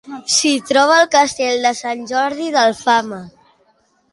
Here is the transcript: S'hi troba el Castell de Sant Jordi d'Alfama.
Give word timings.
S'hi 0.35 0.53
troba 0.69 0.95
el 1.01 1.09
Castell 1.17 1.67
de 1.67 1.73
Sant 1.81 2.01
Jordi 2.13 2.51
d'Alfama. 2.57 3.21